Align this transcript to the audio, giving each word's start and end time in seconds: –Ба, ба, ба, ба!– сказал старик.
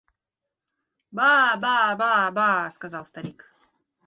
–Ба, 1.19 1.31
ба, 1.61 1.95
ба, 2.01 2.31
ба!– 2.31 2.49
сказал 2.71 3.05
старик. 3.05 3.47